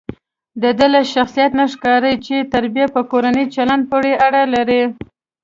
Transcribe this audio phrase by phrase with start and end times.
[0.63, 4.83] دده له شخصیت نه ښکاري چې تربیه په کورني چلند پورې اړه لري.